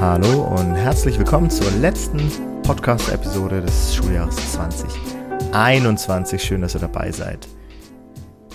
Hallo 0.00 0.42
und 0.42 0.74
herzlich 0.74 1.18
willkommen 1.18 1.48
zur 1.48 1.70
letzten 1.70 2.20
Podcast-Episode 2.64 3.62
des 3.62 3.94
Schuljahres 3.94 4.52
2021. 4.52 6.42
Schön, 6.42 6.62
dass 6.62 6.74
ihr 6.74 6.80
dabei 6.80 7.12
seid. 7.12 7.46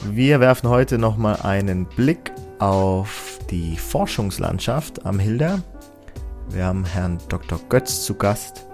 Wir 0.04 0.42
werfen 0.42 0.70
heute 0.70 0.98
nochmal 0.98 1.38
einen 1.42 1.86
Blick 1.86 2.32
auf 2.60 3.40
die 3.50 3.78
Forschungslandschaft 3.78 5.06
am 5.06 5.18
Hilda. 5.18 5.64
Wir 6.50 6.66
haben 6.66 6.84
Herrn 6.86 7.20
Dr. 7.30 7.60
Götz 7.70 8.04
zu 8.04 8.16
Gast, 8.16 8.68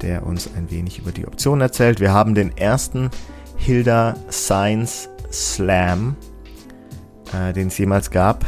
der 0.00 0.24
uns 0.24 0.48
ein 0.56 0.70
wenig 0.70 1.00
über 1.00 1.10
die 1.10 1.26
Optionen 1.26 1.62
erzählt. 1.62 1.98
Wir 1.98 2.12
haben 2.12 2.34
den 2.34 2.56
ersten 2.56 3.10
Hilda 3.56 4.14
Science 4.30 5.10
Slam, 5.32 6.16
äh, 7.32 7.52
den 7.52 7.66
es 7.68 7.76
jemals 7.76 8.10
gab. 8.10 8.46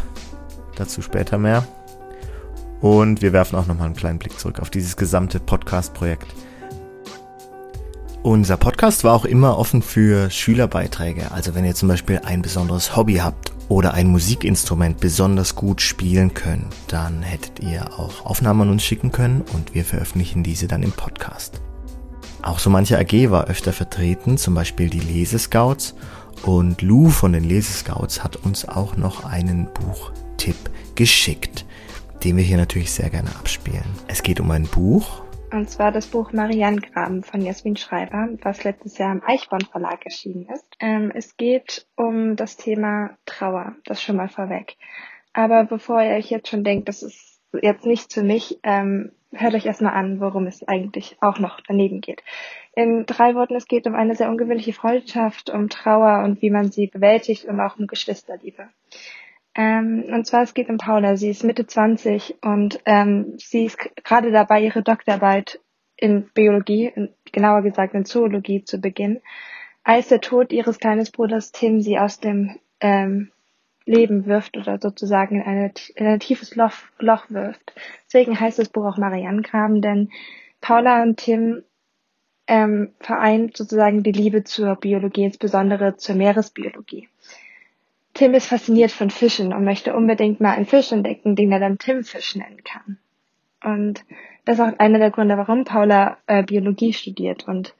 Dazu 0.76 1.02
später 1.02 1.36
mehr. 1.36 1.66
Und 2.80 3.22
wir 3.22 3.32
werfen 3.32 3.56
auch 3.56 3.66
nochmal 3.66 3.86
einen 3.86 3.96
kleinen 3.96 4.18
Blick 4.18 4.38
zurück 4.38 4.60
auf 4.60 4.70
dieses 4.70 4.96
gesamte 4.96 5.40
Podcast-Projekt. 5.40 6.26
Unser 8.22 8.56
Podcast 8.56 9.04
war 9.04 9.14
auch 9.14 9.24
immer 9.24 9.56
offen 9.56 9.82
für 9.82 10.30
Schülerbeiträge. 10.30 11.30
Also 11.30 11.54
wenn 11.54 11.64
ihr 11.64 11.76
zum 11.76 11.88
Beispiel 11.88 12.20
ein 12.24 12.42
besonderes 12.42 12.96
Hobby 12.96 13.16
habt 13.16 13.52
oder 13.68 13.94
ein 13.94 14.08
Musikinstrument 14.08 14.98
besonders 14.98 15.54
gut 15.54 15.80
spielen 15.80 16.34
könnt, 16.34 16.74
dann 16.88 17.22
hättet 17.22 17.60
ihr 17.60 17.98
auch 17.98 18.26
Aufnahmen 18.26 18.62
an 18.62 18.70
uns 18.70 18.82
schicken 18.82 19.12
können 19.12 19.42
und 19.52 19.74
wir 19.74 19.84
veröffentlichen 19.84 20.42
diese 20.42 20.66
dann 20.66 20.82
im 20.82 20.92
Podcast. 20.92 21.60
Auch 22.42 22.58
so 22.58 22.68
manche 22.68 22.98
AG 22.98 23.30
war 23.30 23.46
öfter 23.46 23.72
vertreten, 23.72 24.38
zum 24.38 24.54
Beispiel 24.54 24.90
die 24.90 25.00
Lesescouts. 25.00 25.94
Und 26.42 26.82
Lou 26.82 27.08
von 27.08 27.32
den 27.32 27.44
Lesescouts 27.44 28.22
hat 28.22 28.36
uns 28.36 28.68
auch 28.68 28.96
noch 28.96 29.24
einen 29.24 29.68
Buchtipp 29.72 30.56
geschickt 30.94 31.65
den 32.24 32.36
wir 32.36 32.44
hier 32.44 32.56
natürlich 32.56 32.92
sehr 32.92 33.10
gerne 33.10 33.30
abspielen. 33.36 33.84
Es 34.08 34.22
geht 34.22 34.40
um 34.40 34.50
ein 34.50 34.64
Buch. 34.64 35.22
Und 35.52 35.70
zwar 35.70 35.92
das 35.92 36.08
Buch 36.08 36.32
Marianengraben 36.32 37.22
von 37.22 37.40
Jasmin 37.40 37.76
Schreiber, 37.76 38.28
was 38.42 38.64
letztes 38.64 38.98
Jahr 38.98 39.12
im 39.12 39.22
Eichborn 39.24 39.62
Verlag 39.62 40.04
erschienen 40.04 40.48
ist. 40.52 40.66
Ähm, 40.80 41.12
es 41.14 41.36
geht 41.36 41.86
um 41.94 42.36
das 42.36 42.56
Thema 42.56 43.16
Trauer, 43.26 43.76
das 43.84 44.02
schon 44.02 44.16
mal 44.16 44.28
vorweg. 44.28 44.76
Aber 45.32 45.64
bevor 45.64 46.02
ihr 46.02 46.16
euch 46.16 46.30
jetzt 46.30 46.48
schon 46.48 46.64
denkt, 46.64 46.88
das 46.88 47.02
ist 47.02 47.40
jetzt 47.62 47.86
nicht 47.86 48.12
für 48.12 48.22
mich, 48.22 48.58
ähm, 48.62 49.12
hört 49.32 49.54
euch 49.54 49.66
erstmal 49.66 49.94
an, 49.94 50.20
worum 50.20 50.46
es 50.46 50.66
eigentlich 50.66 51.16
auch 51.20 51.38
noch 51.38 51.60
daneben 51.60 52.00
geht. 52.00 52.22
In 52.74 53.06
drei 53.06 53.34
Worten, 53.34 53.54
es 53.54 53.68
geht 53.68 53.86
um 53.86 53.94
eine 53.94 54.16
sehr 54.16 54.28
ungewöhnliche 54.28 54.72
Freundschaft, 54.72 55.50
um 55.50 55.68
Trauer 55.68 56.24
und 56.24 56.42
wie 56.42 56.50
man 56.50 56.70
sie 56.70 56.86
bewältigt 56.86 57.44
und 57.44 57.60
auch 57.60 57.78
um 57.78 57.86
Geschwisterliebe. 57.86 58.68
Ähm, 59.56 60.04
und 60.12 60.26
zwar 60.26 60.42
es 60.42 60.52
geht 60.52 60.68
um 60.68 60.76
Paula. 60.76 61.16
Sie 61.16 61.30
ist 61.30 61.42
Mitte 61.42 61.66
20 61.66 62.36
und 62.42 62.78
ähm, 62.84 63.34
sie 63.38 63.64
ist 63.64 63.78
gerade 64.04 64.30
dabei, 64.30 64.60
ihre 64.60 64.82
Doktorarbeit 64.82 65.60
in 65.96 66.28
Biologie, 66.34 66.92
in, 66.94 67.08
genauer 67.32 67.62
gesagt 67.62 67.94
in 67.94 68.04
Zoologie 68.04 68.64
zu 68.64 68.78
beginnen, 68.78 69.22
als 69.82 70.08
der 70.08 70.20
Tod 70.20 70.52
ihres 70.52 70.78
kleinen 70.78 71.06
Bruders 71.10 71.52
Tim 71.52 71.80
sie 71.80 71.98
aus 71.98 72.20
dem 72.20 72.60
ähm, 72.80 73.30
Leben 73.86 74.26
wirft 74.26 74.58
oder 74.58 74.78
sozusagen 74.78 75.36
in, 75.36 75.42
eine, 75.42 75.72
in 75.94 76.06
ein 76.06 76.20
tiefes 76.20 76.54
Loch, 76.54 76.74
Loch 76.98 77.30
wirft. 77.30 77.72
Deswegen 78.06 78.38
heißt 78.38 78.58
das 78.58 78.68
Buch 78.68 78.84
auch 78.84 78.98
Marianengraben, 78.98 79.80
denn 79.80 80.10
Paula 80.60 81.02
und 81.02 81.16
Tim 81.16 81.62
ähm, 82.46 82.92
vereint 83.00 83.56
sozusagen 83.56 84.02
die 84.02 84.12
Liebe 84.12 84.44
zur 84.44 84.76
Biologie, 84.76 85.24
insbesondere 85.24 85.96
zur 85.96 86.16
Meeresbiologie. 86.16 87.08
Tim 88.16 88.32
ist 88.32 88.46
fasziniert 88.46 88.92
von 88.92 89.10
Fischen 89.10 89.52
und 89.52 89.64
möchte 89.64 89.94
unbedingt 89.94 90.40
mal 90.40 90.52
einen 90.52 90.64
Fisch 90.64 90.90
entdecken, 90.90 91.36
den 91.36 91.52
er 91.52 91.60
dann 91.60 91.76
Tim-Fisch 91.76 92.34
nennen 92.34 92.64
kann. 92.64 92.96
Und 93.62 94.06
das 94.46 94.58
ist 94.58 94.64
auch 94.64 94.78
einer 94.78 94.98
der 94.98 95.10
Gründe, 95.10 95.36
warum 95.36 95.64
Paula 95.64 96.16
äh, 96.26 96.42
Biologie 96.42 96.94
studiert. 96.94 97.46
Und 97.46 97.74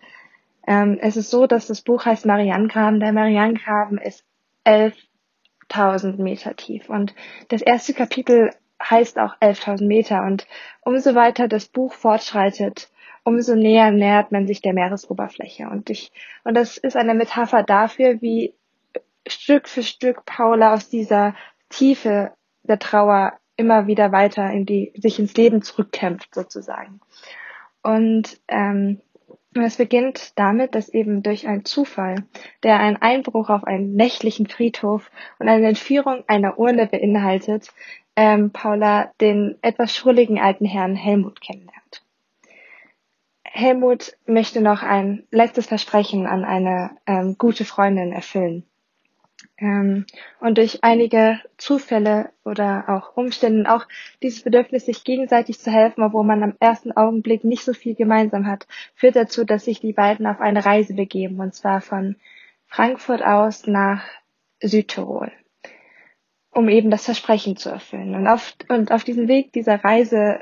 ähm, 0.66 0.98
es 1.00 1.16
ist 1.16 1.30
so, 1.30 1.46
dass 1.46 1.68
das 1.68 1.80
Buch 1.80 2.04
heißt 2.04 2.26
Marianengraben. 2.26 3.00
Der 3.00 3.12
Marianengraben 3.12 3.96
ist 3.96 4.24
11.000 4.66 6.20
Meter 6.20 6.54
tief. 6.54 6.90
Und 6.90 7.14
das 7.48 7.62
erste 7.62 7.94
Kapitel 7.94 8.50
heißt 8.82 9.18
auch 9.18 9.38
11.000 9.40 9.86
Meter. 9.86 10.22
Und 10.22 10.46
umso 10.82 11.14
weiter 11.14 11.48
das 11.48 11.66
Buch 11.66 11.94
fortschreitet, 11.94 12.90
umso 13.24 13.54
näher 13.54 13.90
nähert 13.90 14.32
man 14.32 14.46
sich 14.46 14.60
der 14.60 14.74
Meeresoberfläche. 14.74 15.66
Und 15.70 15.88
ich, 15.88 16.12
und 16.44 16.54
das 16.54 16.76
ist 16.76 16.94
eine 16.94 17.14
Metapher 17.14 17.62
dafür, 17.62 18.20
wie 18.20 18.52
Stück 19.26 19.68
für 19.68 19.82
Stück 19.82 20.24
Paula 20.24 20.74
aus 20.74 20.88
dieser 20.88 21.34
Tiefe 21.68 22.32
der 22.62 22.78
Trauer 22.78 23.38
immer 23.56 23.86
wieder 23.86 24.12
weiter 24.12 24.50
in 24.50 24.66
die, 24.66 24.92
sich 24.96 25.18
ins 25.18 25.34
Leben 25.34 25.62
zurückkämpft 25.62 26.34
sozusagen. 26.34 27.00
Und 27.82 28.40
ähm, 28.48 29.00
es 29.54 29.76
beginnt 29.76 30.38
damit, 30.38 30.74
dass 30.74 30.88
eben 30.88 31.22
durch 31.22 31.46
einen 31.46 31.64
Zufall, 31.64 32.26
der 32.62 32.78
einen 32.80 32.96
Einbruch 32.96 33.48
auf 33.48 33.64
einen 33.64 33.94
nächtlichen 33.94 34.46
Friedhof 34.46 35.10
und 35.38 35.48
eine 35.48 35.68
Entführung 35.68 36.24
einer 36.26 36.58
Urne 36.58 36.86
beinhaltet, 36.86 37.72
ähm, 38.16 38.50
Paula 38.50 39.12
den 39.20 39.56
etwas 39.62 39.94
schrulligen 39.94 40.38
alten 40.38 40.64
Herrn 40.64 40.94
Helmut 40.94 41.40
kennenlernt. 41.40 42.02
Helmut 43.44 44.16
möchte 44.26 44.60
noch 44.60 44.82
ein 44.82 45.26
letztes 45.30 45.66
Versprechen 45.66 46.26
an 46.26 46.44
eine 46.44 46.90
ähm, 47.06 47.36
gute 47.38 47.64
Freundin 47.64 48.12
erfüllen. 48.12 48.64
Ähm, 49.58 50.04
und 50.40 50.58
durch 50.58 50.84
einige 50.84 51.40
Zufälle 51.56 52.30
oder 52.44 52.84
auch 52.88 53.16
Umstände, 53.16 53.72
auch 53.72 53.86
dieses 54.22 54.42
Bedürfnis, 54.42 54.84
sich 54.84 55.04
gegenseitig 55.04 55.58
zu 55.60 55.70
helfen, 55.70 56.02
obwohl 56.02 56.24
man 56.24 56.42
am 56.42 56.54
ersten 56.60 56.92
Augenblick 56.92 57.42
nicht 57.44 57.64
so 57.64 57.72
viel 57.72 57.94
gemeinsam 57.94 58.46
hat, 58.46 58.66
führt 58.94 59.16
dazu, 59.16 59.44
dass 59.44 59.64
sich 59.64 59.80
die 59.80 59.94
beiden 59.94 60.26
auf 60.26 60.40
eine 60.40 60.64
Reise 60.64 60.94
begeben, 60.94 61.40
und 61.40 61.54
zwar 61.54 61.80
von 61.80 62.16
Frankfurt 62.66 63.22
aus 63.22 63.66
nach 63.66 64.04
Südtirol, 64.60 65.32
um 66.50 66.68
eben 66.68 66.90
das 66.90 67.06
Versprechen 67.06 67.56
zu 67.56 67.70
erfüllen. 67.70 68.14
Und 68.14 68.26
auf, 68.26 68.54
und 68.68 68.92
auf 68.92 69.04
diesem 69.04 69.28
Weg 69.28 69.52
dieser 69.52 69.82
Reise 69.82 70.40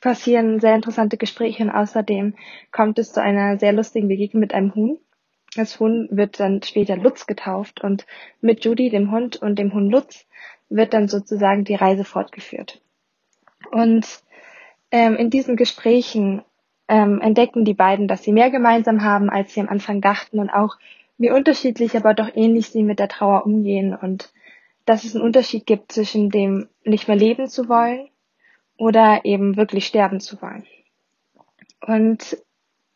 passieren 0.00 0.60
sehr 0.60 0.74
interessante 0.74 1.16
Gespräche 1.16 1.62
und 1.64 1.70
außerdem 1.70 2.34
kommt 2.70 2.98
es 2.98 3.12
zu 3.12 3.22
einer 3.22 3.58
sehr 3.58 3.72
lustigen 3.72 4.08
Begegnung 4.08 4.40
mit 4.40 4.54
einem 4.54 4.74
Huhn, 4.74 4.98
das 5.54 5.78
Huhn 5.78 6.08
wird 6.10 6.40
dann 6.40 6.62
später 6.62 6.96
Lutz 6.96 7.26
getauft 7.26 7.82
und 7.82 8.06
mit 8.40 8.64
Judy, 8.64 8.90
dem 8.90 9.10
Hund 9.10 9.36
und 9.36 9.58
dem 9.58 9.72
Hund 9.72 9.90
Lutz 9.90 10.26
wird 10.68 10.94
dann 10.94 11.08
sozusagen 11.08 11.64
die 11.64 11.74
Reise 11.74 12.04
fortgeführt. 12.04 12.80
Und 13.70 14.06
ähm, 14.90 15.16
in 15.16 15.30
diesen 15.30 15.56
Gesprächen 15.56 16.42
ähm, 16.88 17.20
entdecken 17.20 17.64
die 17.64 17.74
beiden, 17.74 18.08
dass 18.08 18.22
sie 18.22 18.32
mehr 18.32 18.50
gemeinsam 18.50 19.02
haben, 19.02 19.30
als 19.30 19.54
sie 19.54 19.60
am 19.60 19.68
Anfang 19.68 20.00
dachten 20.00 20.38
und 20.38 20.50
auch 20.50 20.76
wie 21.18 21.30
unterschiedlich, 21.30 21.96
aber 21.96 22.14
doch 22.14 22.30
ähnlich 22.34 22.68
sie 22.68 22.82
mit 22.82 22.98
der 22.98 23.08
Trauer 23.08 23.46
umgehen 23.46 23.94
und 23.94 24.32
dass 24.84 25.04
es 25.04 25.14
einen 25.14 25.24
Unterschied 25.24 25.66
gibt 25.66 25.92
zwischen 25.92 26.30
dem 26.30 26.68
nicht 26.84 27.06
mehr 27.06 27.16
leben 27.16 27.48
zu 27.48 27.68
wollen 27.68 28.08
oder 28.76 29.20
eben 29.24 29.56
wirklich 29.56 29.86
sterben 29.86 30.20
zu 30.20 30.40
wollen. 30.42 30.66
Und 31.86 32.36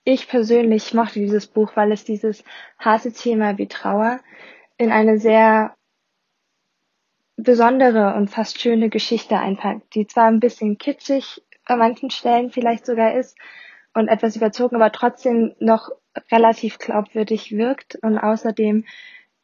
ich 0.07 0.29
persönlich 0.29 0.95
mochte 0.95 1.19
dieses 1.19 1.49
Buch, 1.49 1.73
weil 1.75 1.91
es 1.91 2.05
dieses 2.05 2.45
harte 2.79 3.13
Thema 3.13 3.59
wie 3.59 3.67
Trauer 3.67 4.21
in 4.79 4.93
eine 4.93 5.19
sehr 5.19 5.75
besondere 7.37 8.15
und 8.15 8.31
fast 8.31 8.61
schöne 8.61 8.89
Geschichte 8.89 9.37
einpackt, 9.37 9.95
die 9.97 10.07
zwar 10.07 10.27
ein 10.27 10.39
bisschen 10.39 10.79
kitschig 10.79 11.43
an 11.65 11.81
manchen 11.81 12.11
Stellen 12.11 12.51
vielleicht 12.51 12.87
sogar 12.87 13.15
ist 13.15 13.37
und 13.95 14.07
etwas 14.07 14.37
überzogen, 14.37 14.77
aber 14.77 14.93
trotzdem 14.93 15.57
noch 15.59 15.91
relativ 16.31 16.79
glaubwürdig 16.79 17.51
wirkt. 17.57 17.97
Und 17.97 18.17
außerdem 18.17 18.85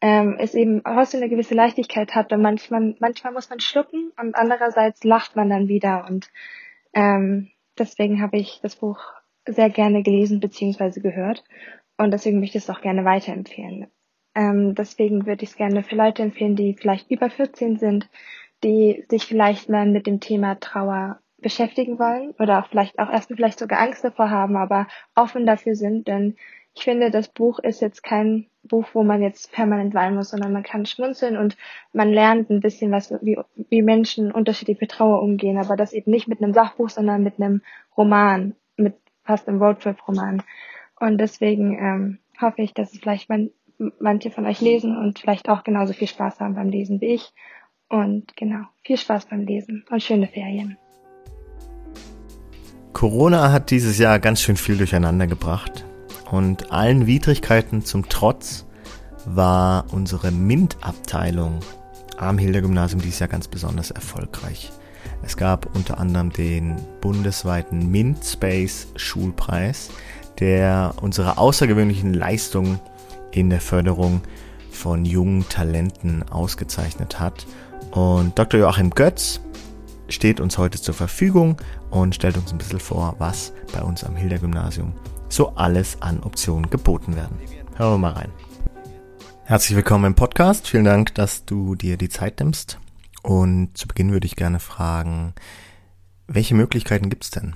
ähm, 0.00 0.36
es 0.38 0.54
eben 0.54 0.80
trotzdem 0.84 1.22
eine 1.22 1.28
gewisse 1.28 1.54
Leichtigkeit 1.54 2.14
hat 2.14 2.32
und 2.32 2.40
manchmal, 2.40 2.94
manchmal 3.00 3.32
muss 3.32 3.50
man 3.50 3.58
schlucken 3.58 4.12
und 4.16 4.36
andererseits 4.36 5.02
lacht 5.02 5.34
man 5.34 5.50
dann 5.50 5.66
wieder. 5.66 6.06
Und 6.08 6.30
ähm, 6.92 7.50
deswegen 7.76 8.22
habe 8.22 8.36
ich 8.36 8.60
das 8.62 8.76
Buch 8.76 9.00
sehr 9.46 9.70
gerne 9.70 10.02
gelesen 10.02 10.40
bzw. 10.40 11.00
gehört 11.00 11.44
und 11.96 12.12
deswegen 12.12 12.40
möchte 12.40 12.58
ich 12.58 12.64
es 12.64 12.70
auch 12.70 12.80
gerne 12.80 13.04
weiterempfehlen. 13.04 13.88
Ähm, 14.34 14.74
deswegen 14.74 15.26
würde 15.26 15.44
ich 15.44 15.50
es 15.50 15.56
gerne 15.56 15.82
für 15.82 15.96
Leute 15.96 16.22
empfehlen, 16.22 16.56
die 16.56 16.74
vielleicht 16.74 17.10
über 17.10 17.28
14 17.28 17.78
sind, 17.78 18.08
die 18.64 19.04
sich 19.08 19.26
vielleicht 19.26 19.68
mal 19.68 19.86
mit 19.86 20.06
dem 20.06 20.20
Thema 20.20 20.58
Trauer 20.58 21.20
beschäftigen 21.38 21.98
wollen 21.98 22.30
oder 22.38 22.60
auch 22.60 22.68
vielleicht 22.68 22.98
auch 22.98 23.10
erstmal 23.10 23.36
vielleicht 23.36 23.58
sogar 23.58 23.80
Angst 23.80 24.04
davor 24.04 24.30
haben, 24.30 24.56
aber 24.56 24.86
offen 25.14 25.44
dafür 25.44 25.74
sind, 25.74 26.06
denn 26.08 26.36
ich 26.74 26.84
finde, 26.84 27.10
das 27.10 27.28
Buch 27.28 27.58
ist 27.58 27.82
jetzt 27.82 28.02
kein 28.02 28.46
Buch, 28.62 28.86
wo 28.94 29.02
man 29.02 29.20
jetzt 29.20 29.52
permanent 29.52 29.92
weinen 29.92 30.16
muss, 30.16 30.30
sondern 30.30 30.52
man 30.52 30.62
kann 30.62 30.86
schmunzeln 30.86 31.36
und 31.36 31.56
man 31.92 32.10
lernt 32.10 32.48
ein 32.48 32.60
bisschen 32.60 32.90
was, 32.92 33.12
wie, 33.20 33.38
wie 33.68 33.82
Menschen 33.82 34.32
unterschiedlich 34.32 34.80
mit 34.80 34.92
Trauer 34.92 35.20
umgehen, 35.20 35.58
aber 35.58 35.76
das 35.76 35.92
eben 35.92 36.10
nicht 36.10 36.28
mit 36.28 36.42
einem 36.42 36.54
Sachbuch, 36.54 36.88
sondern 36.88 37.22
mit 37.22 37.38
einem 37.38 37.60
Roman, 37.96 38.54
fast 39.24 39.48
im 39.48 39.60
Roadtrip-Roman. 39.60 40.42
Und 40.98 41.18
deswegen 41.18 41.78
ähm, 41.78 42.18
hoffe 42.40 42.62
ich, 42.62 42.74
dass 42.74 42.92
es 42.92 43.00
vielleicht 43.00 43.28
man, 43.28 43.50
manche 43.98 44.30
von 44.30 44.46
euch 44.46 44.60
lesen 44.60 44.96
und 44.96 45.18
vielleicht 45.18 45.48
auch 45.48 45.64
genauso 45.64 45.92
viel 45.92 46.08
Spaß 46.08 46.40
haben 46.40 46.54
beim 46.54 46.68
Lesen 46.68 47.00
wie 47.00 47.14
ich. 47.14 47.32
Und 47.88 48.36
genau, 48.36 48.64
viel 48.84 48.96
Spaß 48.96 49.26
beim 49.26 49.40
Lesen 49.40 49.84
und 49.90 50.02
schöne 50.02 50.26
Ferien. 50.26 50.78
Corona 52.92 53.50
hat 53.50 53.70
dieses 53.70 53.98
Jahr 53.98 54.18
ganz 54.18 54.40
schön 54.40 54.56
viel 54.56 54.76
durcheinander 54.76 55.26
gebracht. 55.26 55.84
Und 56.30 56.72
allen 56.72 57.06
Widrigkeiten 57.06 57.84
zum 57.84 58.08
Trotz 58.08 58.66
war 59.26 59.86
unsere 59.92 60.30
MINT-Abteilung 60.30 61.60
am 62.16 62.38
Hilder-Gymnasium 62.38 63.02
dieses 63.02 63.18
Jahr 63.18 63.28
ganz 63.28 63.48
besonders 63.48 63.90
erfolgreich. 63.90 64.70
Es 65.22 65.36
gab 65.36 65.74
unter 65.74 65.98
anderem 65.98 66.30
den 66.30 66.76
bundesweiten 67.00 67.90
MINT 67.90 68.24
Space 68.24 68.88
Schulpreis, 68.96 69.90
der 70.40 70.94
unsere 71.00 71.38
außergewöhnlichen 71.38 72.12
Leistungen 72.12 72.80
in 73.30 73.50
der 73.50 73.60
Förderung 73.60 74.20
von 74.70 75.04
jungen 75.04 75.48
Talenten 75.48 76.24
ausgezeichnet 76.30 77.20
hat. 77.20 77.46
Und 77.92 78.38
Dr. 78.38 78.60
Joachim 78.60 78.90
Götz 78.90 79.40
steht 80.08 80.40
uns 80.40 80.58
heute 80.58 80.80
zur 80.80 80.94
Verfügung 80.94 81.56
und 81.90 82.14
stellt 82.14 82.36
uns 82.36 82.52
ein 82.52 82.58
bisschen 82.58 82.80
vor, 82.80 83.14
was 83.18 83.52
bei 83.72 83.82
uns 83.82 84.04
am 84.04 84.16
Hilder-Gymnasium 84.16 84.92
so 85.28 85.50
alles 85.54 86.00
an 86.00 86.20
Optionen 86.22 86.68
geboten 86.68 87.16
werden. 87.16 87.38
Hören 87.76 87.92
wir 87.94 87.98
mal 87.98 88.12
rein. 88.12 88.32
Herzlich 89.44 89.76
willkommen 89.76 90.06
im 90.06 90.14
Podcast. 90.14 90.68
Vielen 90.68 90.84
Dank, 90.84 91.14
dass 91.14 91.44
du 91.44 91.74
dir 91.74 91.96
die 91.96 92.08
Zeit 92.08 92.40
nimmst. 92.40 92.78
Und 93.22 93.70
zu 93.74 93.86
Beginn 93.86 94.12
würde 94.12 94.26
ich 94.26 94.36
gerne 94.36 94.58
fragen, 94.58 95.34
welche 96.26 96.54
Möglichkeiten 96.54 97.08
gibt 97.08 97.24
es 97.24 97.30
denn 97.30 97.54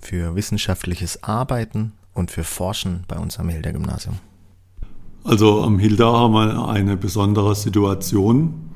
für 0.00 0.34
wissenschaftliches 0.34 1.22
Arbeiten 1.22 1.92
und 2.12 2.30
für 2.30 2.44
Forschen 2.44 3.04
bei 3.08 3.18
uns 3.18 3.38
am 3.38 3.48
Hilder 3.48 3.72
Gymnasium? 3.72 4.18
Also 5.24 5.62
am 5.62 5.78
Hilda 5.78 6.12
haben 6.12 6.34
wir 6.34 6.68
eine 6.68 6.96
besondere 6.96 7.54
Situation 7.54 8.70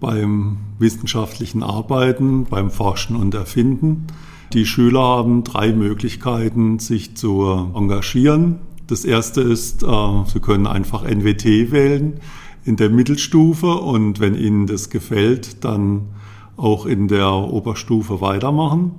beim 0.00 0.58
wissenschaftlichen 0.78 1.62
Arbeiten, 1.62 2.44
beim 2.44 2.70
Forschen 2.70 3.16
und 3.16 3.34
Erfinden. 3.34 4.06
Die 4.52 4.66
Schüler 4.66 5.00
haben 5.00 5.42
drei 5.42 5.72
Möglichkeiten, 5.72 6.78
sich 6.78 7.16
zu 7.16 7.44
engagieren. 7.74 8.58
Das 8.86 9.04
erste 9.04 9.40
ist, 9.40 9.82
äh, 9.82 10.24
sie 10.26 10.40
können 10.40 10.66
einfach 10.66 11.04
NWT 11.04 11.72
wählen 11.72 12.20
in 12.66 12.76
der 12.76 12.90
Mittelstufe 12.90 13.74
und 13.74 14.18
wenn 14.18 14.34
ihnen 14.34 14.66
das 14.66 14.90
gefällt, 14.90 15.64
dann 15.64 16.08
auch 16.56 16.84
in 16.84 17.06
der 17.06 17.30
Oberstufe 17.30 18.20
weitermachen 18.20 18.92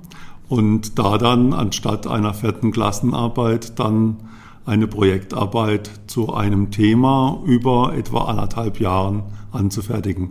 und 0.48 0.98
da 0.98 1.18
dann 1.18 1.52
anstatt 1.52 2.06
einer 2.06 2.32
vierten 2.32 2.72
Klassenarbeit 2.72 3.78
dann 3.78 4.16
eine 4.64 4.86
Projektarbeit 4.86 5.90
zu 6.06 6.32
einem 6.32 6.70
Thema 6.70 7.42
über 7.44 7.94
etwa 7.94 8.24
anderthalb 8.24 8.80
Jahren 8.80 9.22
anzufertigen. 9.52 10.30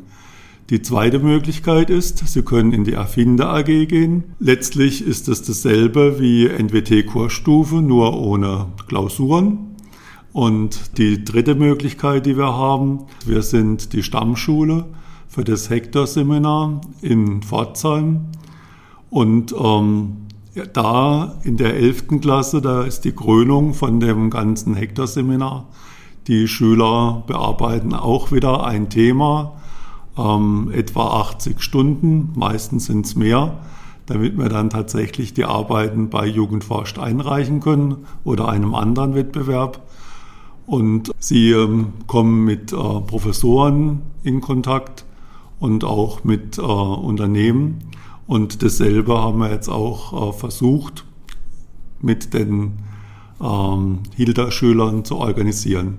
Die 0.69 0.81
zweite 0.81 1.19
Möglichkeit 1.19 1.89
ist, 1.89 2.27
Sie 2.27 2.41
können 2.41 2.73
in 2.73 2.83
die 2.83 2.93
Erfinder 2.93 3.49
AG 3.49 3.87
gehen. 3.87 4.35
Letztlich 4.39 5.05
ist 5.05 5.29
es 5.29 5.43
dasselbe 5.43 6.19
wie 6.19 6.47
NWT-Kursstufe, 6.47 7.81
nur 7.81 8.19
ohne 8.19 8.65
Klausuren. 8.87 9.66
Und 10.33 10.97
die 10.97 11.23
dritte 11.23 11.55
Möglichkeit, 11.55 12.25
die 12.25 12.37
wir 12.37 12.53
haben, 12.53 13.05
wir 13.25 13.41
sind 13.41 13.93
die 13.93 14.03
Stammschule 14.03 14.85
für 15.27 15.43
das 15.43 15.69
Hector-Seminar 15.69 16.81
in 17.01 17.41
Pforzheim. 17.41 18.27
Und 19.09 19.53
ähm, 19.57 20.27
da 20.73 21.35
in 21.43 21.57
der 21.57 21.75
11. 21.75 22.19
Klasse, 22.21 22.61
da 22.61 22.83
ist 22.83 23.01
die 23.01 23.11
Krönung 23.11 23.73
von 23.73 23.99
dem 23.99 24.29
ganzen 24.29 24.75
Hektar-Seminar. 24.75 25.65
Die 26.27 26.47
Schüler 26.47 27.23
bearbeiten 27.27 27.93
auch 27.93 28.31
wieder 28.31 28.65
ein 28.65 28.89
Thema, 28.89 29.53
ähm, 30.17 30.71
etwa 30.73 31.21
80 31.21 31.61
Stunden, 31.61 32.33
meistens 32.35 32.87
sind 32.87 33.05
es 33.05 33.15
mehr, 33.15 33.59
damit 34.07 34.37
wir 34.37 34.49
dann 34.49 34.69
tatsächlich 34.69 35.33
die 35.33 35.45
Arbeiten 35.45 36.09
bei 36.09 36.25
Jugendforscht 36.25 36.99
einreichen 36.99 37.59
können 37.59 38.05
oder 38.23 38.49
einem 38.49 38.75
anderen 38.75 39.15
Wettbewerb. 39.15 39.86
Und 40.67 41.11
sie 41.17 41.51
ähm, 41.51 41.93
kommen 42.05 42.45
mit 42.45 42.71
äh, 42.71 42.75
Professoren 42.75 44.03
in 44.21 44.41
Kontakt 44.41 45.05
und 45.59 45.83
auch 45.83 46.23
mit 46.23 46.59
äh, 46.59 46.61
Unternehmen 46.61 47.79
und 48.27 48.61
dasselbe 48.61 49.17
haben 49.17 49.39
wir 49.39 49.51
jetzt 49.51 49.69
auch 49.69 50.29
äh, 50.29 50.33
versucht 50.33 51.05
mit 52.01 52.33
den 52.33 52.79
ähm, 53.41 54.03
Hilda-Schülern 54.15 55.05
zu 55.05 55.17
organisieren. 55.17 55.97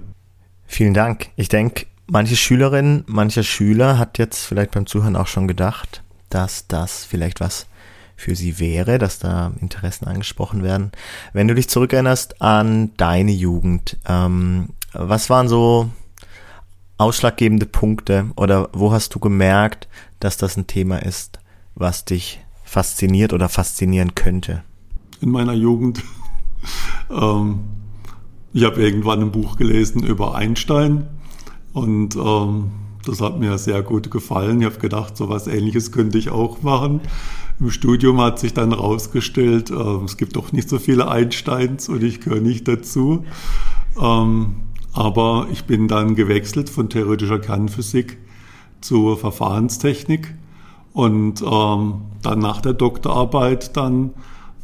Vielen 0.66 0.92
Dank. 0.92 1.30
Ich 1.36 1.48
denke, 1.48 1.86
manche 2.06 2.36
Schülerin, 2.36 3.02
mancher 3.06 3.42
Schüler 3.42 3.98
hat 3.98 4.18
jetzt 4.18 4.44
vielleicht 4.44 4.72
beim 4.72 4.86
Zuhören 4.86 5.16
auch 5.16 5.26
schon 5.26 5.48
gedacht, 5.48 6.02
dass 6.28 6.68
das 6.68 7.06
vielleicht 7.06 7.40
was 7.40 7.66
für 8.18 8.34
sie 8.34 8.58
wäre, 8.58 8.98
dass 8.98 9.20
da 9.20 9.52
Interessen 9.60 10.06
angesprochen 10.06 10.64
werden. 10.64 10.90
Wenn 11.32 11.46
du 11.46 11.54
dich 11.54 11.68
zurückerinnerst 11.68 12.42
an 12.42 12.90
deine 12.96 13.30
Jugend, 13.30 13.96
ähm, 14.06 14.70
was 14.92 15.30
waren 15.30 15.48
so 15.48 15.88
ausschlaggebende 16.98 17.64
Punkte 17.64 18.26
oder 18.34 18.70
wo 18.72 18.90
hast 18.90 19.14
du 19.14 19.20
gemerkt, 19.20 19.86
dass 20.18 20.36
das 20.36 20.56
ein 20.56 20.66
Thema 20.66 21.00
ist, 21.00 21.38
was 21.76 22.04
dich 22.04 22.40
fasziniert 22.64 23.32
oder 23.32 23.48
faszinieren 23.48 24.16
könnte? 24.16 24.64
In 25.20 25.30
meiner 25.30 25.54
Jugend. 25.54 26.02
ähm, 27.10 27.60
ich 28.52 28.64
habe 28.64 28.82
irgendwann 28.82 29.20
ein 29.20 29.30
Buch 29.30 29.56
gelesen 29.56 30.02
über 30.02 30.34
Einstein 30.34 31.06
und 31.72 32.16
ähm, 32.16 32.72
das 33.08 33.20
hat 33.20 33.38
mir 33.38 33.56
sehr 33.58 33.82
gut 33.82 34.10
gefallen. 34.10 34.60
Ich 34.60 34.66
habe 34.66 34.78
gedacht, 34.78 35.16
so 35.16 35.28
was 35.28 35.46
Ähnliches 35.46 35.92
könnte 35.92 36.18
ich 36.18 36.30
auch 36.30 36.62
machen. 36.62 37.00
Im 37.58 37.70
Studium 37.70 38.20
hat 38.20 38.38
sich 38.38 38.54
dann 38.54 38.70
herausgestellt, 38.70 39.70
äh, 39.70 40.04
es 40.04 40.16
gibt 40.16 40.36
doch 40.36 40.52
nicht 40.52 40.68
so 40.68 40.78
viele 40.78 41.08
Einsteins 41.08 41.88
und 41.88 42.02
ich 42.02 42.20
gehöre 42.20 42.40
nicht 42.40 42.68
dazu. 42.68 43.24
Ähm, 44.00 44.56
aber 44.92 45.48
ich 45.50 45.64
bin 45.64 45.88
dann 45.88 46.14
gewechselt 46.14 46.68
von 46.68 46.88
theoretischer 46.88 47.38
Kernphysik 47.38 48.18
zur 48.80 49.16
Verfahrenstechnik 49.16 50.34
und 50.92 51.42
ähm, 51.42 52.02
dann 52.22 52.38
nach 52.38 52.60
der 52.60 52.74
Doktorarbeit 52.74 53.76
dann 53.76 54.10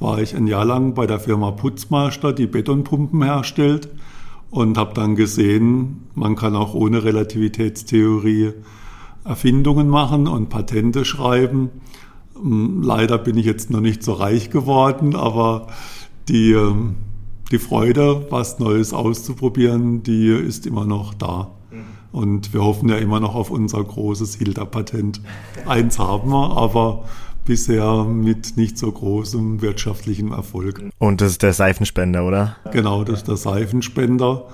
war 0.00 0.20
ich 0.20 0.36
ein 0.36 0.46
Jahr 0.46 0.64
lang 0.64 0.94
bei 0.94 1.06
der 1.06 1.20
Firma 1.20 1.50
Putzmaster, 1.50 2.32
die 2.32 2.46
Betonpumpen 2.46 3.22
herstellt 3.22 3.88
und 4.50 4.78
habe 4.78 4.94
dann 4.94 5.16
gesehen, 5.16 6.06
man 6.14 6.36
kann 6.36 6.54
auch 6.56 6.74
ohne 6.74 7.04
Relativitätstheorie 7.04 8.52
Erfindungen 9.24 9.88
machen 9.88 10.28
und 10.28 10.48
Patente 10.48 11.04
schreiben. 11.04 11.70
Hm, 12.40 12.82
leider 12.82 13.18
bin 13.18 13.36
ich 13.36 13.46
jetzt 13.46 13.70
noch 13.70 13.80
nicht 13.80 14.02
so 14.02 14.12
reich 14.12 14.50
geworden, 14.50 15.16
aber 15.16 15.68
die, 16.28 16.52
ähm, 16.52 16.96
die 17.50 17.58
Freude, 17.58 18.26
was 18.30 18.58
Neues 18.58 18.92
auszuprobieren, 18.92 20.02
die 20.02 20.28
ist 20.28 20.66
immer 20.66 20.86
noch 20.86 21.14
da. 21.14 21.50
Und 22.14 22.54
wir 22.54 22.62
hoffen 22.62 22.88
ja 22.88 22.96
immer 22.96 23.18
noch 23.18 23.34
auf 23.34 23.50
unser 23.50 23.82
großes 23.82 24.36
Hilda-Patent. 24.36 25.20
Eins 25.66 25.98
haben 25.98 26.30
wir, 26.30 26.56
aber 26.56 27.06
bisher 27.44 28.04
mit 28.04 28.56
nicht 28.56 28.78
so 28.78 28.90
großem 28.90 29.62
wirtschaftlichem 29.62 30.32
Erfolg. 30.32 30.82
Und 30.98 31.20
das 31.20 31.32
ist 31.32 31.42
der 31.42 31.52
Seifenspender, 31.52 32.26
oder? 32.26 32.56
Genau, 32.72 33.04
das 33.04 33.18
ist 33.18 33.28
der 33.28 33.36
Seifenspender, 33.36 34.46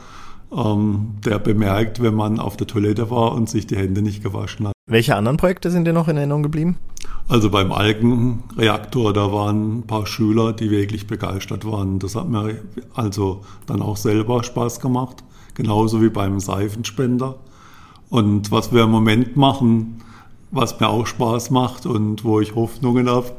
ähm, 0.56 1.14
der 1.24 1.38
bemerkt, 1.38 2.02
wenn 2.02 2.14
man 2.14 2.38
auf 2.38 2.56
der 2.56 2.66
Toilette 2.66 3.10
war 3.10 3.32
und 3.32 3.48
sich 3.48 3.66
die 3.66 3.76
Hände 3.76 4.02
nicht 4.02 4.22
gewaschen 4.22 4.68
hat. 4.68 4.72
Welche 4.86 5.14
anderen 5.14 5.36
Projekte 5.36 5.70
sind 5.70 5.84
dir 5.84 5.92
noch 5.92 6.08
in 6.08 6.16
Erinnerung 6.16 6.42
geblieben? 6.42 6.76
Also 7.28 7.48
beim 7.48 7.70
Algenreaktor, 7.70 9.12
da 9.12 9.30
waren 9.32 9.78
ein 9.78 9.86
paar 9.86 10.04
Schüler, 10.04 10.52
die 10.52 10.70
wirklich 10.70 11.06
begeistert 11.06 11.64
waren. 11.64 12.00
Das 12.00 12.16
hat 12.16 12.28
mir 12.28 12.60
also 12.92 13.42
dann 13.66 13.82
auch 13.82 13.96
selber 13.96 14.42
Spaß 14.42 14.80
gemacht, 14.80 15.22
genauso 15.54 16.02
wie 16.02 16.08
beim 16.08 16.40
Seifenspender. 16.40 17.36
Und 18.08 18.50
was 18.50 18.72
wir 18.72 18.82
im 18.82 18.90
Moment 18.90 19.36
machen, 19.36 20.02
was 20.50 20.80
mir 20.80 20.88
auch 20.88 21.06
Spaß 21.06 21.50
macht 21.50 21.86
und 21.86 22.24
wo 22.24 22.40
ich 22.40 22.54
Hoffnungen 22.54 23.08
habe, 23.08 23.32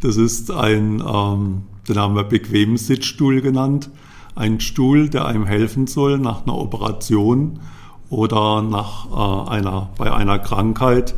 das 0.00 0.16
ist 0.16 0.50
ein, 0.50 1.02
ähm, 1.06 1.62
den 1.88 1.98
haben 1.98 2.14
wir 2.14 2.24
bequemen 2.24 2.76
Sitzstuhl 2.76 3.40
genannt. 3.40 3.90
Ein 4.34 4.60
Stuhl, 4.60 5.08
der 5.08 5.26
einem 5.26 5.46
helfen 5.46 5.86
soll 5.86 6.18
nach 6.18 6.44
einer 6.44 6.56
Operation 6.56 7.60
oder 8.10 8.62
nach 8.62 9.06
äh, 9.10 9.50
einer, 9.50 9.90
bei 9.96 10.12
einer 10.12 10.38
Krankheit, 10.38 11.14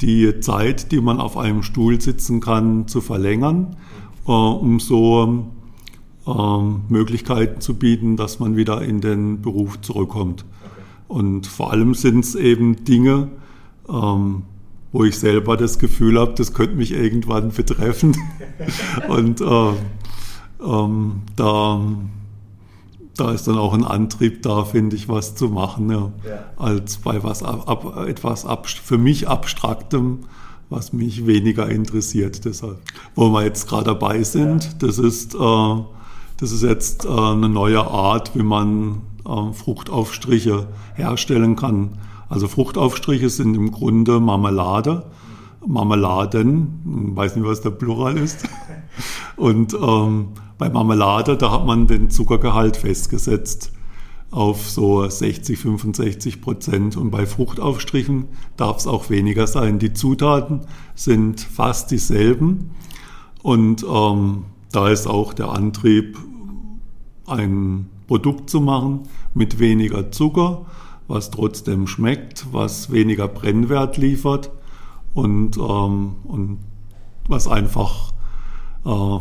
die 0.00 0.40
Zeit, 0.40 0.92
die 0.92 1.00
man 1.00 1.20
auf 1.20 1.36
einem 1.36 1.62
Stuhl 1.62 2.00
sitzen 2.00 2.40
kann, 2.40 2.88
zu 2.88 3.00
verlängern, 3.00 3.76
äh, 4.26 4.30
um 4.32 4.80
so 4.80 5.46
äh, 6.26 6.32
Möglichkeiten 6.88 7.60
zu 7.60 7.74
bieten, 7.74 8.16
dass 8.16 8.40
man 8.40 8.56
wieder 8.56 8.82
in 8.82 9.00
den 9.00 9.42
Beruf 9.42 9.80
zurückkommt. 9.80 10.44
Und 11.08 11.46
vor 11.46 11.72
allem 11.72 11.94
sind 11.94 12.24
es 12.24 12.34
eben 12.34 12.84
Dinge, 12.84 13.28
ähm, 13.88 14.42
wo 14.92 15.04
ich 15.04 15.18
selber 15.18 15.56
das 15.56 15.78
Gefühl 15.78 16.18
habe, 16.18 16.34
das 16.34 16.52
könnte 16.52 16.76
mich 16.76 16.92
irgendwann 16.92 17.50
betreffen. 17.50 18.16
Und 19.08 19.40
äh, 19.40 19.72
ähm, 20.64 21.22
da, 21.36 21.80
da 23.16 23.32
ist 23.32 23.46
dann 23.46 23.58
auch 23.58 23.72
ein 23.72 23.84
Antrieb 23.84 24.42
da, 24.42 24.64
finde 24.64 24.96
ich, 24.96 25.08
was 25.08 25.34
zu 25.34 25.48
machen, 25.48 25.90
ja, 25.90 26.12
ja. 26.28 26.44
als 26.56 26.98
bei 26.98 27.22
was 27.22 27.42
ab, 27.42 27.96
etwas 28.06 28.44
ab, 28.44 28.68
für 28.68 28.98
mich 28.98 29.28
abstraktem, 29.28 30.20
was 30.70 30.92
mich 30.92 31.26
weniger 31.26 31.68
interessiert. 31.68 32.44
Deshalb, 32.44 32.78
wo 33.14 33.28
wir 33.30 33.44
jetzt 33.44 33.68
gerade 33.68 33.84
dabei 33.84 34.22
sind, 34.22 34.82
das 34.82 34.98
ist, 34.98 35.34
äh, 35.34 35.76
das 36.38 36.52
ist 36.52 36.62
jetzt 36.62 37.04
äh, 37.04 37.08
eine 37.08 37.48
neue 37.48 37.86
Art, 37.86 38.34
wie 38.34 38.42
man 38.42 39.02
äh, 39.26 39.52
Fruchtaufstriche 39.52 40.68
herstellen 40.94 41.56
kann. 41.56 41.90
Also 42.30 42.48
Fruchtaufstriche 42.48 43.28
sind 43.28 43.56
im 43.56 43.72
Grunde 43.72 44.20
Marmelade, 44.20 45.04
Marmeladen, 45.66 47.12
weiß 47.14 47.36
nicht, 47.36 47.44
was 47.44 47.60
der 47.60 47.70
Plural 47.70 48.16
ist. 48.16 48.48
Und 49.36 49.74
ähm, 49.74 50.28
bei 50.56 50.70
Marmelade, 50.70 51.36
da 51.36 51.50
hat 51.50 51.66
man 51.66 51.86
den 51.86 52.08
Zuckergehalt 52.08 52.76
festgesetzt 52.76 53.72
auf 54.30 54.70
so 54.70 55.08
60, 55.08 55.58
65 55.58 56.40
Prozent. 56.40 56.96
Und 56.96 57.10
bei 57.10 57.26
Fruchtaufstrichen 57.26 58.26
darf 58.56 58.78
es 58.78 58.86
auch 58.86 59.10
weniger 59.10 59.46
sein. 59.48 59.80
Die 59.80 59.92
Zutaten 59.92 60.60
sind 60.94 61.40
fast 61.40 61.90
dieselben. 61.90 62.70
Und 63.42 63.82
ähm, 63.82 64.44
da 64.70 64.88
ist 64.88 65.08
auch 65.08 65.34
der 65.34 65.48
Antrieb, 65.50 66.16
ein 67.26 67.88
Produkt 68.06 68.50
zu 68.50 68.60
machen 68.60 69.00
mit 69.34 69.58
weniger 69.58 70.12
Zucker, 70.12 70.66
was 71.10 71.30
trotzdem 71.30 71.86
schmeckt, 71.86 72.46
was 72.52 72.90
weniger 72.90 73.28
Brennwert 73.28 73.96
liefert 73.96 74.50
und, 75.12 75.56
ähm, 75.56 76.16
und 76.24 76.58
was 77.26 77.48
einfach 77.48 78.12
äh, 78.86 79.18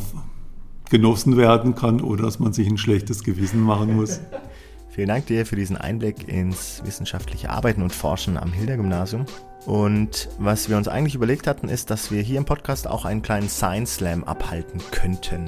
genossen 0.90 1.36
werden 1.36 1.76
kann, 1.76 2.02
oder 2.02 2.24
dass 2.24 2.40
man 2.40 2.54
sich 2.54 2.68
ein 2.68 2.78
schlechtes 2.78 3.24
Gewissen 3.24 3.62
machen 3.62 3.96
muss. 3.96 4.22
Vielen 4.90 5.08
Dank 5.08 5.28
dir 5.28 5.46
für 5.46 5.56
diesen 5.56 5.78
Einblick 5.78 6.28
ins 6.28 6.82
wissenschaftliche 6.84 7.50
Arbeiten 7.50 7.82
und 7.82 7.94
Forschen 7.94 8.38
am 8.38 8.52
Hilder-Gymnasium. 8.52 9.26
Und 9.66 10.30
was 10.40 10.70
wir 10.70 10.78
uns 10.78 10.88
eigentlich 10.88 11.16
überlegt 11.16 11.48
hatten, 11.48 11.70
ist, 11.70 11.90
dass 11.90 12.12
wir 12.12 12.22
hier 12.22 12.38
im 12.38 12.46
Podcast 12.46 12.88
auch 12.88 13.06
einen 13.06 13.22
kleinen 13.22 13.50
Science 13.50 13.96
Slam 13.96 14.24
abhalten 14.24 14.82
könnten. 14.92 15.46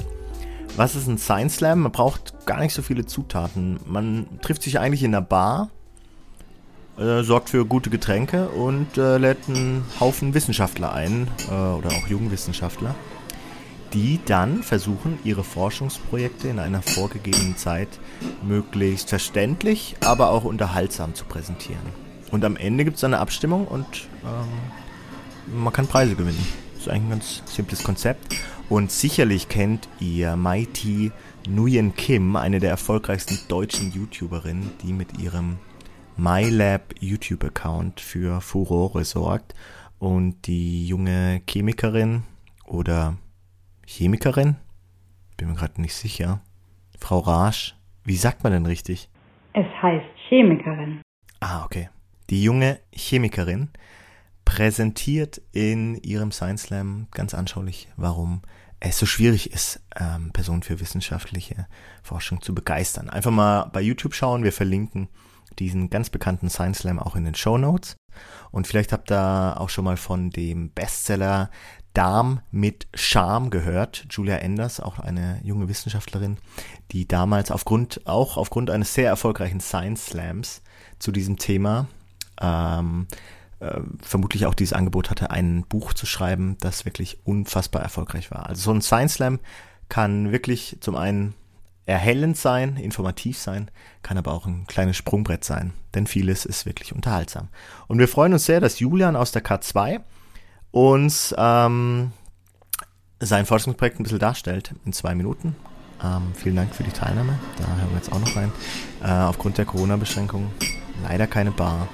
Was 0.75 0.95
ist 0.95 1.07
ein 1.07 1.17
Science 1.17 1.57
Slam? 1.57 1.81
Man 1.81 1.91
braucht 1.91 2.45
gar 2.45 2.59
nicht 2.59 2.73
so 2.73 2.81
viele 2.81 3.05
Zutaten. 3.05 3.79
Man 3.85 4.27
trifft 4.41 4.63
sich 4.63 4.79
eigentlich 4.79 5.03
in 5.03 5.13
einer 5.13 5.25
Bar, 5.25 5.69
äh, 6.97 7.23
sorgt 7.23 7.49
für 7.49 7.65
gute 7.65 7.89
Getränke 7.89 8.49
und 8.49 8.97
äh, 8.97 9.17
lädt 9.17 9.47
einen 9.47 9.85
Haufen 9.99 10.33
Wissenschaftler 10.33 10.93
ein 10.93 11.27
äh, 11.49 11.51
oder 11.51 11.89
auch 11.89 12.07
Jungwissenschaftler 12.07 12.95
die 13.93 14.19
dann 14.25 14.63
versuchen, 14.63 15.19
ihre 15.23 15.43
Forschungsprojekte 15.43 16.47
in 16.47 16.59
einer 16.59 16.81
vorgegebenen 16.81 17.57
Zeit 17.57 17.89
möglichst 18.41 19.09
verständlich, 19.09 19.95
aber 20.01 20.29
auch 20.29 20.43
unterhaltsam 20.43 21.13
zu 21.13 21.25
präsentieren. 21.25 21.81
Und 22.31 22.45
am 22.45 22.55
Ende 22.55 22.85
gibt 22.85 22.97
es 22.97 23.03
eine 23.03 23.19
Abstimmung 23.19 23.67
und 23.67 24.07
ähm, 24.23 25.61
man 25.63 25.73
kann 25.73 25.87
Preise 25.87 26.15
gewinnen. 26.15 26.45
Das 26.73 26.83
ist 26.83 26.89
eigentlich 26.89 27.03
ein 27.03 27.09
ganz 27.09 27.43
simples 27.45 27.83
Konzept. 27.83 28.35
Und 28.69 28.91
sicherlich 28.91 29.49
kennt 29.49 29.89
ihr 29.99 30.37
Mighty 30.37 31.11
Nguyen 31.47 31.93
Kim, 31.95 32.37
eine 32.37 32.59
der 32.59 32.69
erfolgreichsten 32.69 33.37
deutschen 33.49 33.91
YouTuberinnen, 33.91 34.71
die 34.81 34.93
mit 34.93 35.19
ihrem 35.19 35.57
MyLab 36.21 36.93
YouTube-Account 36.99 37.99
für 37.99 38.41
Furore 38.41 39.03
sorgt. 39.05 39.55
Und 39.97 40.45
die 40.45 40.85
junge 40.85 41.41
Chemikerin 41.49 42.21
oder 42.63 43.17
Chemikerin? 43.87 44.55
Bin 45.37 45.49
mir 45.49 45.55
gerade 45.55 45.81
nicht 45.81 45.95
sicher. 45.95 46.41
Frau 46.99 47.19
Rasch, 47.19 47.75
wie 48.03 48.17
sagt 48.17 48.43
man 48.43 48.53
denn 48.53 48.67
richtig? 48.67 49.09
Es 49.53 49.65
heißt 49.81 50.05
Chemikerin. 50.29 51.01
Ah, 51.39 51.65
okay. 51.65 51.89
Die 52.29 52.43
junge 52.43 52.79
Chemikerin 52.93 53.69
präsentiert 54.45 55.41
in 55.51 55.95
ihrem 56.03 56.31
Science 56.31 56.63
Slam 56.63 57.07
ganz 57.09 57.33
anschaulich, 57.33 57.87
warum 57.97 58.43
es 58.79 58.99
so 58.99 59.07
schwierig 59.07 59.53
ist, 59.53 59.83
ähm, 59.99 60.31
Personen 60.33 60.61
für 60.61 60.79
wissenschaftliche 60.79 61.65
Forschung 62.03 62.41
zu 62.41 62.53
begeistern. 62.53 63.09
Einfach 63.09 63.31
mal 63.31 63.71
bei 63.73 63.81
YouTube 63.81 64.13
schauen, 64.13 64.43
wir 64.43 64.53
verlinken 64.53 65.09
diesen 65.59 65.89
ganz 65.89 66.09
bekannten 66.09 66.49
Science 66.49 66.79
Slam 66.79 66.99
auch 66.99 67.15
in 67.15 67.25
den 67.25 67.35
Show 67.35 67.57
Notes. 67.57 67.95
Und 68.51 68.67
vielleicht 68.67 68.91
habt 68.91 69.11
ihr 69.11 69.59
auch 69.59 69.69
schon 69.69 69.85
mal 69.85 69.97
von 69.97 70.29
dem 70.29 70.69
Bestseller 70.71 71.49
Darm 71.93 72.41
mit 72.51 72.87
Charme 72.93 73.49
gehört. 73.49 74.05
Julia 74.09 74.37
Enders, 74.37 74.79
auch 74.79 74.99
eine 74.99 75.41
junge 75.43 75.67
Wissenschaftlerin, 75.67 76.37
die 76.91 77.07
damals 77.07 77.51
aufgrund, 77.51 78.01
auch 78.05 78.37
aufgrund 78.37 78.69
eines 78.69 78.93
sehr 78.93 79.09
erfolgreichen 79.09 79.59
Science 79.59 80.07
Slams 80.07 80.61
zu 80.99 81.11
diesem 81.11 81.37
Thema 81.37 81.87
ähm, 82.39 83.07
äh, 83.59 83.81
vermutlich 84.01 84.45
auch 84.45 84.55
dieses 84.55 84.73
Angebot 84.73 85.09
hatte, 85.09 85.31
ein 85.31 85.63
Buch 85.67 85.93
zu 85.93 86.05
schreiben, 86.05 86.57
das 86.59 86.85
wirklich 86.85 87.19
unfassbar 87.25 87.81
erfolgreich 87.81 88.31
war. 88.31 88.47
Also 88.47 88.61
so 88.63 88.71
ein 88.71 88.81
Science 88.81 89.15
Slam 89.15 89.39
kann 89.89 90.31
wirklich 90.31 90.77
zum 90.79 90.95
einen 90.95 91.33
erhellend 91.85 92.37
sein, 92.37 92.77
informativ 92.77 93.37
sein, 93.37 93.71
kann 94.03 94.17
aber 94.17 94.33
auch 94.33 94.45
ein 94.45 94.65
kleines 94.67 94.97
Sprungbrett 94.97 95.43
sein, 95.43 95.73
denn 95.93 96.07
vieles 96.07 96.45
ist 96.45 96.65
wirklich 96.65 96.93
unterhaltsam. 96.93 97.49
Und 97.87 97.99
wir 97.99 98.07
freuen 98.07 98.33
uns 98.33 98.45
sehr, 98.45 98.59
dass 98.59 98.79
Julian 98.79 99.15
aus 99.15 99.31
der 99.31 99.43
K2 99.43 100.01
uns 100.71 101.35
ähm, 101.37 102.11
sein 103.19 103.45
Forschungsprojekt 103.45 103.99
ein 103.99 104.03
bisschen 104.03 104.19
darstellt 104.19 104.73
in 104.85 104.93
zwei 104.93 105.15
Minuten. 105.15 105.55
Ähm, 106.03 106.33
vielen 106.35 106.55
Dank 106.55 106.73
für 106.73 106.83
die 106.83 106.91
Teilnahme. 106.91 107.37
Da 107.57 107.67
hören 107.67 107.89
wir 107.89 107.97
jetzt 107.97 108.11
auch 108.11 108.19
noch 108.19 108.35
rein. 108.35 108.51
Äh, 109.03 109.11
aufgrund 109.11 109.57
der 109.57 109.65
Corona-Beschränkungen 109.65 110.51
leider 111.03 111.27
keine 111.27 111.51
Bar, 111.51 111.87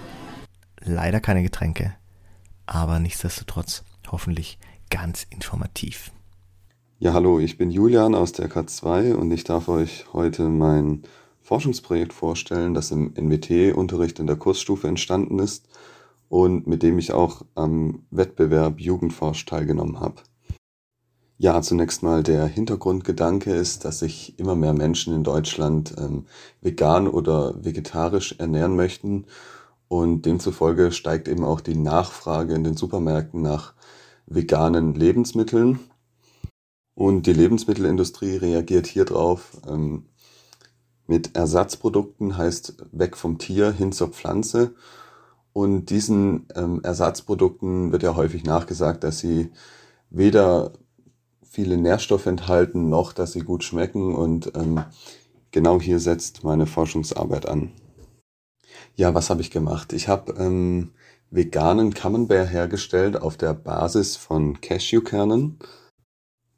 leider 0.82 1.20
keine 1.20 1.44
Getränke, 1.44 1.94
aber 2.66 3.00
nichtsdestotrotz 3.00 3.84
hoffentlich 4.10 4.60
ganz 4.90 5.26
informativ. 5.30 6.12
Ja, 7.00 7.14
hallo, 7.14 7.38
ich 7.38 7.60
bin 7.60 7.70
Julian 7.70 8.16
aus 8.16 8.32
der 8.32 8.50
K2 8.50 9.14
und 9.14 9.30
ich 9.30 9.44
darf 9.44 9.70
euch 9.70 10.12
heute 10.14 10.50
mein 10.50 11.04
Forschungsprojekt 11.44 12.12
vorstellen, 12.12 12.74
das 12.74 12.90
im 12.90 13.14
NWT-Unterricht 13.14 14.18
in 14.18 14.26
der 14.26 14.36
Kursstufe 14.36 14.88
entstanden 14.88 15.38
ist 15.38 15.68
und 16.28 16.66
mit 16.66 16.82
dem 16.82 16.98
ich 16.98 17.14
auch 17.14 17.44
am 17.54 18.02
Wettbewerb 18.10 18.80
Jugendforsch 18.80 19.46
teilgenommen 19.46 20.00
habe. 20.00 20.24
Ja, 21.38 21.62
zunächst 21.62 22.02
mal 22.02 22.24
der 22.24 22.48
Hintergrundgedanke 22.48 23.54
ist, 23.54 23.86
dass 23.86 24.00
sich 24.00 24.40
immer 24.40 24.56
mehr 24.56 24.74
Menschen 24.74 25.14
in 25.14 25.24
Deutschland 25.24 25.94
ähm, 26.00 26.26
vegan 26.62 27.08
oder 27.08 27.64
vegetarisch 27.64 28.40
ernähren 28.40 28.76
möchten 28.76 29.26
und 29.88 30.26
demzufolge 30.26 30.92
steigt 30.92 31.28
eben 31.28 31.44
auch 31.44 31.62
die 31.62 31.78
Nachfrage 31.78 32.56
in 32.56 32.64
den 32.64 32.76
Supermärkten 32.76 33.44
nach 33.44 33.76
veganen 34.26 34.96
Lebensmitteln. 34.96 35.80
Und 36.98 37.28
die 37.28 37.34
Lebensmittelindustrie 37.34 38.38
reagiert 38.38 38.88
hier 38.88 39.06
drauf 39.06 39.62
ähm, 39.68 40.06
mit 41.06 41.36
Ersatzprodukten, 41.36 42.38
heißt 42.38 42.86
weg 42.92 43.16
vom 43.16 43.38
Tier 43.38 43.72
hin 43.72 43.92
zur 43.92 44.08
Pflanze 44.08 44.74
und 45.54 45.92
diesen 45.92 46.48
ähm, 46.56 46.82
Ersatzprodukten 46.84 47.92
wird 47.92 48.02
ja 48.02 48.16
häufig 48.16 48.44
nachgesagt, 48.46 49.04
dass 49.04 49.20
sie 49.20 49.52
weder 50.10 50.74
viele 51.44 51.78
Nährstoffe 51.78 52.26
enthalten, 52.26 52.90
noch 52.90 53.14
dass 53.14 53.34
sie 53.34 53.42
gut 53.42 53.64
schmecken. 53.64 54.16
Und 54.16 54.52
ähm, 54.56 54.84
genau 55.52 55.80
hier 55.80 56.00
setzt 56.00 56.44
meine 56.44 56.66
Forschungsarbeit 56.66 57.48
an. 57.48 57.72
Ja, 58.96 59.14
was 59.14 59.30
habe 59.30 59.42
ich 59.42 59.52
gemacht? 59.52 59.94
Ich 59.94 60.08
habe 60.08 60.34
ähm, 60.34 60.94
veganen 61.30 61.94
Camembert 61.94 62.50
hergestellt 62.50 63.22
auf 63.22 63.38
der 63.38 63.54
Basis 63.54 64.16
von 64.16 64.62
Cashewkernen 64.62 65.60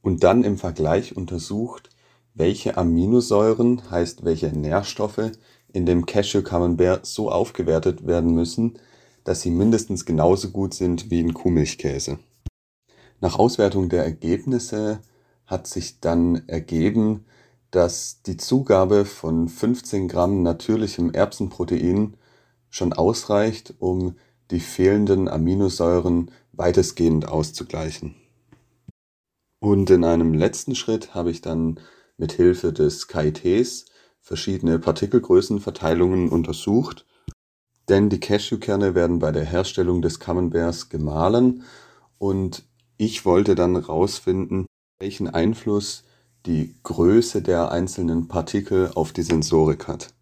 und 0.02 0.24
dann 0.24 0.44
im 0.44 0.58
Vergleich 0.58 1.16
untersucht, 1.16 1.90
welche 2.34 2.78
Aminosäuren, 2.78 3.90
heißt 3.90 4.24
welche 4.24 4.48
Nährstoffe, 4.48 5.32
in 5.72 5.86
dem 5.86 6.06
Cashew 6.06 6.42
Camembert 6.42 7.06
so 7.06 7.32
aufgewertet 7.32 8.08
werden 8.08 8.34
müssen, 8.34 8.80
dass 9.24 9.42
sie 9.42 9.52
mindestens 9.52 10.06
genauso 10.06 10.50
gut 10.50 10.74
sind 10.74 11.12
wie 11.12 11.20
in 11.20 11.34
Kuhmilchkäse. 11.34 12.20
Nach 13.22 13.38
Auswertung 13.38 13.90
der 13.90 14.04
Ergebnisse 14.04 15.00
hat 15.46 15.68
sich 15.68 16.00
dann 16.00 16.48
ergeben, 16.48 17.26
dass 17.72 18.22
die 18.24 18.38
Zugabe 18.38 19.06
von 19.06 19.48
15 19.50 20.08
Gramm 20.08 20.42
natürlichem 20.42 21.12
Erbsenprotein 21.12 22.16
schon 22.70 22.94
ausreicht, 22.94 23.76
um 23.80 24.16
die 24.52 24.60
fehlenden 24.60 25.28
Aminosäuren 25.28 26.32
weitestgehend 26.54 27.28
auszugleichen. 27.28 28.16
Und 29.60 29.90
in 29.90 30.04
einem 30.04 30.34
letzten 30.34 30.76
Schritt 30.76 31.14
habe 31.14 31.32
ich 31.32 31.42
dann 31.42 31.80
mit 32.18 32.32
Hilfe 32.32 32.72
des 32.74 33.08
KITs 33.08 33.86
verschiedene 34.22 34.80
Partikelgrößenverteilungen 34.80 36.30
untersucht 36.30 37.06
denn 37.90 38.10
die 38.10 38.20
Cashewkerne 38.20 38.94
werden 38.96 39.20
bei 39.20 39.32
der 39.32 39.44
Herstellung 39.44 40.02
des 40.02 40.20
Camemberts 40.20 40.90
gemahlen 40.90 41.64
und 42.20 42.64
ich 42.98 43.26
wollte 43.26 43.56
dann 43.56 43.76
herausfinden, 43.76 44.68
welchen 45.00 45.28
Einfluss 45.28 46.04
die 46.46 46.76
Größe 46.84 47.42
der 47.42 47.72
einzelnen 47.72 48.28
Partikel 48.28 48.92
auf 48.94 49.12
die 49.12 49.24
Sensorik 49.24 49.88
hat. 49.88 50.14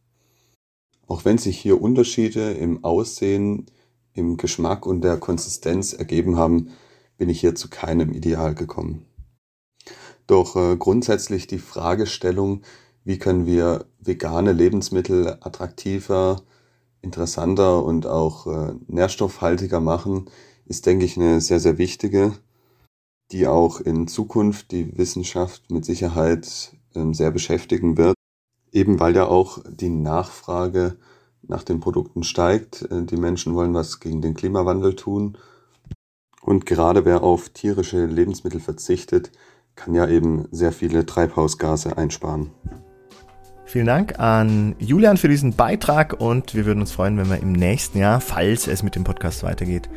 Auch 1.07 1.25
wenn 1.25 1.37
sich 1.37 1.59
hier 1.59 1.81
Unterschiede 1.81 2.51
im 2.51 2.83
Aussehen, 2.83 3.65
im 4.13 4.37
Geschmack 4.37 4.85
und 4.85 5.01
der 5.01 5.17
Konsistenz 5.17 5.93
ergeben 5.93 6.37
haben, 6.37 6.69
bin 7.17 7.29
ich 7.29 7.41
hier 7.41 7.55
zu 7.55 7.69
keinem 7.69 8.13
Ideal 8.13 8.55
gekommen. 8.55 9.06
Doch 10.27 10.55
äh, 10.57 10.75
grundsätzlich 10.77 11.47
die 11.47 11.59
Fragestellung, 11.59 12.61
wie 13.05 13.17
können 13.17 13.45
wir 13.45 13.85
vegane 13.99 14.51
Lebensmittel 14.51 15.37
attraktiver, 15.39 16.41
interessanter 17.01 17.83
und 17.83 18.05
auch 18.05 18.47
äh, 18.47 18.73
nährstoffhaltiger 18.87 19.79
machen, 19.79 20.29
ist, 20.65 20.85
denke 20.85 21.05
ich, 21.05 21.17
eine 21.17 21.39
sehr, 21.39 21.61
sehr 21.61 21.77
wichtige, 21.77 22.33
die 23.31 23.47
auch 23.47 23.79
in 23.79 24.07
Zukunft 24.07 24.71
die 24.71 24.97
Wissenschaft 24.97 25.71
mit 25.71 25.85
Sicherheit 25.85 26.75
ähm, 26.93 27.13
sehr 27.13 27.31
beschäftigen 27.31 27.97
wird. 27.97 28.15
Eben 28.73 28.99
weil 28.99 29.15
ja 29.15 29.27
auch 29.27 29.59
die 29.69 29.89
Nachfrage 29.89 30.97
nach 31.41 31.63
den 31.63 31.79
Produkten 31.79 32.23
steigt. 32.23 32.83
Äh, 32.91 33.03
die 33.03 33.17
Menschen 33.17 33.55
wollen 33.55 33.73
was 33.73 34.01
gegen 34.01 34.21
den 34.21 34.33
Klimawandel 34.33 34.95
tun. 34.95 35.37
Und 36.41 36.65
gerade 36.65 37.05
wer 37.05 37.23
auf 37.23 37.49
tierische 37.49 38.05
Lebensmittel 38.05 38.59
verzichtet, 38.59 39.31
kann 39.77 39.95
ja 39.95 40.05
eben 40.07 40.49
sehr 40.51 40.73
viele 40.73 41.05
Treibhausgase 41.05 41.97
einsparen. 41.97 42.51
Vielen 43.63 43.85
Dank 43.85 44.19
an 44.19 44.75
Julian 44.79 45.17
für 45.17 45.27
diesen 45.27 45.53
Beitrag 45.53 46.19
und 46.19 46.55
wir 46.55 46.65
würden 46.65 46.81
uns 46.81 46.91
freuen, 46.91 47.17
wenn 47.17 47.29
wir 47.29 47.39
im 47.39 47.53
nächsten 47.53 47.99
Jahr, 47.99 48.19
falls 48.19 48.67
es 48.67 48.83
mit 48.83 48.95
dem 48.95 49.03
Podcast 49.03 49.43
weitergeht, 49.43 49.89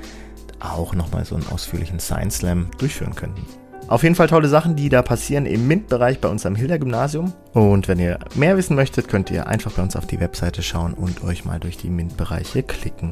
auch 0.60 0.94
nochmal 0.94 1.24
so 1.24 1.34
einen 1.34 1.46
ausführlichen 1.46 1.98
Science 1.98 2.38
Slam 2.38 2.68
durchführen 2.78 3.14
könnten. 3.14 3.42
Auf 3.88 4.02
jeden 4.02 4.14
Fall 4.14 4.28
tolle 4.28 4.48
Sachen, 4.48 4.76
die 4.76 4.88
da 4.88 5.02
passieren 5.02 5.46
im 5.46 5.66
MINT-Bereich 5.66 6.20
bei 6.20 6.28
uns 6.28 6.46
am 6.46 6.54
Hilda-Gymnasium. 6.54 7.32
Und 7.54 7.88
wenn 7.88 7.98
ihr 7.98 8.20
mehr 8.36 8.56
wissen 8.56 8.76
möchtet, 8.76 9.08
könnt 9.08 9.30
ihr 9.30 9.48
einfach 9.48 9.72
bei 9.72 9.82
uns 9.82 9.96
auf 9.96 10.06
die 10.06 10.20
Webseite 10.20 10.62
schauen 10.62 10.94
und 10.94 11.24
euch 11.24 11.44
mal 11.44 11.58
durch 11.58 11.76
die 11.76 11.90
MINT-Bereiche 11.90 12.62
klicken. 12.62 13.10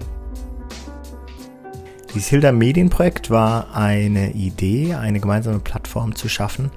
Dieses 2.14 2.28
Hilda 2.28 2.52
Medienprojekt 2.52 3.28
war 3.28 3.74
eine 3.76 4.32
Idee, 4.32 4.94
eine 4.94 5.20
gemeinsame 5.20 5.58
Plattform 5.58 6.14
zu 6.14 6.28
schaffen, 6.28 6.70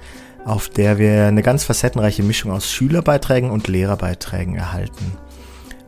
auf 0.43 0.67
der 0.67 0.97
wir 0.97 1.25
eine 1.25 1.41
ganz 1.41 1.63
facettenreiche 1.63 2.21
Mischung 2.21 2.51
aus 2.51 2.69
Schülerbeiträgen 2.69 3.49
und 3.49 3.67
Lehrerbeiträgen 3.67 4.55
erhalten. 4.55 5.13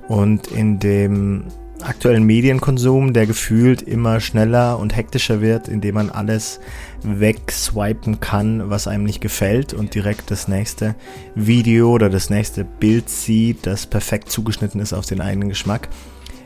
Und 0.07 0.47
in 0.47 0.79
dem 0.79 1.45
aktuellen 1.81 2.23
Medienkonsum, 2.23 3.13
der 3.13 3.25
gefühlt 3.25 3.81
immer 3.81 4.21
schneller 4.21 4.79
und 4.79 4.95
hektischer 4.95 5.41
wird, 5.41 5.67
indem 5.67 5.95
man 5.95 6.09
alles 6.09 6.61
wegswipen 7.03 8.21
kann, 8.21 8.69
was 8.69 8.87
einem 8.87 9.03
nicht 9.03 9.21
gefällt 9.21 9.73
und 9.73 9.93
direkt 9.93 10.31
das 10.31 10.47
nächste 10.47 10.95
Video 11.35 11.91
oder 11.91 12.09
das 12.09 12.29
nächste 12.29 12.63
Bild 12.63 13.09
sieht, 13.09 13.65
das 13.65 13.85
perfekt 13.85 14.29
zugeschnitten 14.31 14.79
ist 14.79 14.93
auf 14.93 15.05
den 15.05 15.19
eigenen 15.19 15.49
Geschmack, 15.49 15.89